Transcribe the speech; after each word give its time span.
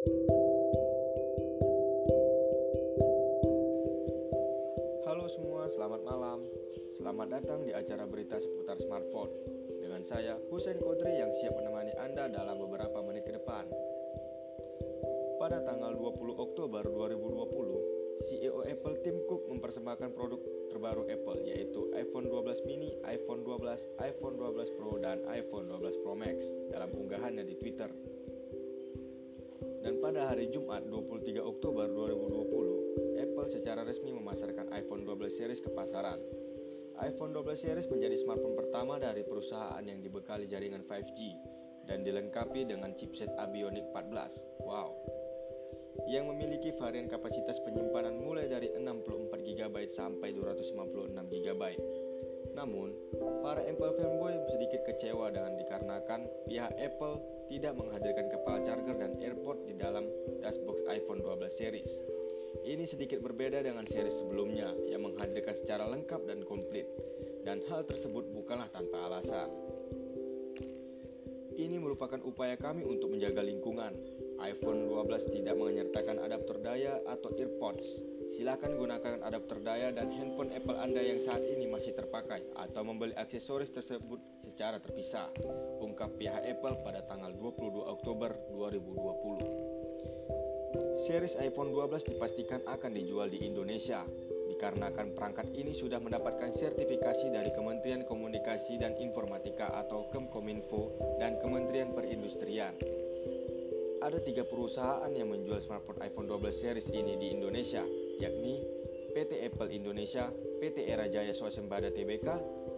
Halo 0.00 0.16
semua, 5.28 5.68
selamat 5.76 6.00
malam. 6.08 6.40
Selamat 6.96 7.28
datang 7.28 7.68
di 7.68 7.76
acara 7.76 8.08
berita 8.08 8.40
seputar 8.40 8.80
smartphone. 8.80 9.28
Dengan 9.84 10.00
saya, 10.08 10.40
Husen 10.48 10.80
Kodri 10.80 11.20
yang 11.20 11.28
siap 11.36 11.52
menemani 11.52 11.92
Anda 12.00 12.32
dalam 12.32 12.64
beberapa 12.64 13.04
menit 13.04 13.28
ke 13.28 13.36
depan. 13.36 13.68
Pada 15.36 15.60
tanggal 15.68 15.92
20 15.92 16.48
Oktober 16.48 16.80
2020, 16.80 18.24
CEO 18.24 18.64
Apple 18.64 19.04
Tim 19.04 19.20
Cook 19.28 19.52
mempersembahkan 19.52 20.16
produk 20.16 20.40
terbaru 20.72 21.12
Apple 21.12 21.44
yaitu 21.44 21.92
iPhone 21.92 22.24
12 22.24 22.64
mini, 22.64 22.96
iPhone 23.04 23.44
12, 23.44 24.00
iPhone 24.00 24.40
12 24.40 24.80
Pro, 24.80 24.96
dan 24.96 25.20
iPhone 25.28 25.68
12 25.68 26.00
Pro 26.00 26.16
Max 26.16 26.40
dalam 26.72 26.88
unggahannya 26.88 27.44
di 27.44 27.52
Twitter. 27.60 27.92
Pada 30.10 30.34
hari 30.34 30.50
Jumat 30.50 30.90
23 30.90 31.38
Oktober 31.38 31.86
2020, 31.86 33.22
Apple 33.22 33.46
secara 33.54 33.86
resmi 33.86 34.10
memasarkan 34.10 34.74
iPhone 34.74 35.06
12 35.06 35.38
series 35.38 35.62
ke 35.62 35.70
pasaran. 35.70 36.18
iPhone 36.98 37.30
12 37.30 37.54
series 37.54 37.86
menjadi 37.86 38.18
smartphone 38.26 38.58
pertama 38.58 38.98
dari 38.98 39.22
perusahaan 39.22 39.78
yang 39.86 40.02
dibekali 40.02 40.50
jaringan 40.50 40.82
5G 40.82 41.18
dan 41.86 42.02
dilengkapi 42.02 42.66
dengan 42.66 42.90
chipset 42.98 43.30
Abionic 43.38 43.86
14. 43.94 44.34
Wow, 44.66 44.98
yang 46.10 46.26
memiliki 46.26 46.74
varian 46.74 47.06
kapasitas 47.06 47.62
penyimpanan 47.62 48.18
mulai 48.18 48.50
dari 48.50 48.66
64 48.66 49.30
GB 49.30 49.94
sampai 49.94 50.34
256 50.34 51.14
GB. 51.22 51.62
Namun, 52.58 52.90
para 53.46 53.62
Apple 53.62 53.94
fanboy 53.94 54.34
sedikit 54.50 54.82
kecewa 54.90 55.30
dengan 55.30 55.54
dikarenakan 55.54 55.99
pihak 56.18 56.74
Apple 56.74 57.22
tidak 57.46 57.78
menghadirkan 57.78 58.26
kepala 58.34 58.58
charger 58.66 58.96
dan 58.98 59.14
AirPod 59.22 59.62
di 59.66 59.74
dalam 59.78 60.06
dashbox 60.42 60.82
iPhone 60.90 61.22
12 61.22 61.46
series. 61.54 61.92
Ini 62.66 62.82
sedikit 62.82 63.22
berbeda 63.22 63.62
dengan 63.62 63.86
seri 63.86 64.10
sebelumnya 64.10 64.74
yang 64.90 65.06
menghadirkan 65.06 65.54
secara 65.54 65.86
lengkap 65.86 66.26
dan 66.26 66.42
komplit, 66.42 66.86
dan 67.46 67.62
hal 67.70 67.86
tersebut 67.86 68.26
bukanlah 68.34 68.66
tanpa 68.74 69.06
alasan. 69.06 69.50
Ini 71.60 71.76
merupakan 71.78 72.18
upaya 72.24 72.58
kami 72.58 72.82
untuk 72.82 73.12
menjaga 73.12 73.44
lingkungan. 73.44 73.92
iPhone 74.40 74.88
12 74.88 75.36
tidak 75.36 75.54
menyertakan 75.54 76.16
adaptor 76.24 76.56
daya 76.58 76.96
atau 77.04 77.28
earpods. 77.36 77.86
Silakan 78.40 78.80
gunakan 78.80 79.20
adaptor 79.20 79.60
daya 79.60 79.92
dan 79.92 80.08
handphone 80.16 80.48
Apple 80.56 80.80
Anda 80.80 81.04
yang 81.04 81.20
saat 81.28 81.44
ini 81.44 81.68
masih 81.68 81.92
terpakai 81.92 82.40
atau 82.56 82.80
membeli 82.80 83.12
aksesoris 83.12 83.68
tersebut 83.68 84.16
secara 84.48 84.80
terpisah. 84.80 85.28
Ungkap 85.84 86.16
pihak 86.16 86.48
Apple 86.48 86.72
pada 86.80 87.04
tanggal 87.04 87.36
22 87.36 87.84
Oktober 87.84 88.32
2020. 88.56 91.04
Series 91.04 91.36
iPhone 91.36 91.68
12 91.68 92.16
dipastikan 92.16 92.64
akan 92.64 92.96
dijual 92.96 93.28
di 93.28 93.44
Indonesia 93.44 94.08
dikarenakan 94.48 95.12
perangkat 95.12 95.52
ini 95.52 95.76
sudah 95.76 96.00
mendapatkan 96.00 96.56
sertifikasi 96.56 97.28
dari 97.28 97.52
Kementerian 97.52 98.08
Komunikasi 98.08 98.80
dan 98.80 98.96
Informatika 99.04 99.68
atau 99.84 100.08
Kemkominfo 100.16 100.96
dan 101.20 101.36
Kementerian 101.44 101.92
Perindustrian. 101.92 102.72
Ada 104.00 104.16
tiga 104.24 104.48
perusahaan 104.48 105.12
yang 105.12 105.28
menjual 105.28 105.60
smartphone 105.60 106.00
iPhone 106.00 106.24
12 106.24 106.56
series 106.56 106.88
ini 106.88 107.20
di 107.20 107.36
Indonesia, 107.36 107.84
yakni 108.20 108.60
PT 109.16 109.42
Apple 109.48 109.72
Indonesia, 109.72 110.30
PT 110.60 110.86
Era 110.86 111.08
Jaya 111.08 111.34
Swasembada 111.34 111.90
Tbk, 111.90 112.28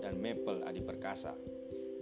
dan 0.00 0.16
Maple 0.16 0.64
Adi 0.64 0.80
Perkasa. 0.80 1.34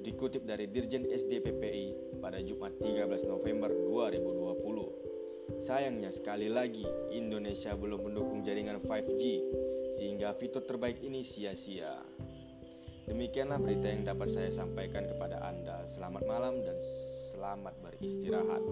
Dikutip 0.00 0.48
dari 0.48 0.68
Dirjen 0.68 1.04
SDPPI 1.04 2.16
pada 2.20 2.40
Jumat 2.40 2.76
13 2.78 3.26
November 3.26 3.68
2020. 3.68 5.66
Sayangnya 5.66 6.14
sekali 6.14 6.46
lagi 6.46 6.86
Indonesia 7.10 7.74
belum 7.74 8.06
mendukung 8.06 8.40
jaringan 8.46 8.80
5G 8.80 9.22
sehingga 9.98 10.32
fitur 10.38 10.64
terbaik 10.64 11.02
ini 11.02 11.26
sia-sia. 11.26 12.00
Demikianlah 13.10 13.58
berita 13.58 13.90
yang 13.90 14.06
dapat 14.06 14.30
saya 14.30 14.54
sampaikan 14.54 15.10
kepada 15.10 15.42
Anda. 15.42 15.84
Selamat 15.90 16.22
malam 16.24 16.62
dan 16.62 16.78
selamat 17.34 17.74
beristirahat. 17.82 18.62